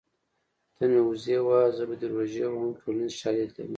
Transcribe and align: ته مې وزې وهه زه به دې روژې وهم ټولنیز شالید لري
ته 0.75 0.83
مې 0.91 1.01
وزې 1.07 1.37
وهه 1.45 1.67
زه 1.77 1.83
به 1.89 1.95
دې 1.99 2.07
روژې 2.13 2.45
وهم 2.49 2.71
ټولنیز 2.79 3.13
شالید 3.21 3.49
لري 3.55 3.69